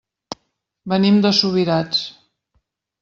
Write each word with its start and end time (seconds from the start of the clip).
Venim 0.95 1.19
de 1.27 1.33
Subirats. 1.41 2.01